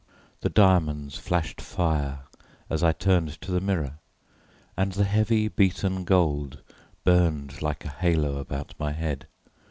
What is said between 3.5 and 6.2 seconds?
the mirror, and the heavy beaten